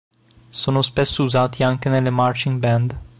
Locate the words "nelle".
1.87-2.09